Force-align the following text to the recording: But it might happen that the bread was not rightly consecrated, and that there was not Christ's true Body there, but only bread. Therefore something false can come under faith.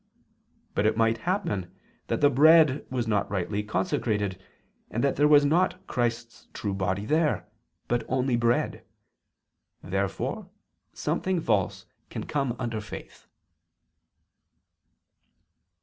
But 0.73 0.87
it 0.87 0.97
might 0.97 1.19
happen 1.29 1.69
that 2.07 2.21
the 2.21 2.31
bread 2.31 2.83
was 2.89 3.07
not 3.07 3.29
rightly 3.29 3.61
consecrated, 3.61 4.41
and 4.89 5.03
that 5.03 5.15
there 5.15 5.27
was 5.27 5.45
not 5.45 5.85
Christ's 5.85 6.47
true 6.53 6.73
Body 6.73 7.05
there, 7.05 7.47
but 7.87 8.03
only 8.09 8.35
bread. 8.35 8.83
Therefore 9.83 10.49
something 10.91 11.39
false 11.39 11.85
can 12.09 12.25
come 12.25 12.55
under 12.57 12.81
faith. 12.81 13.27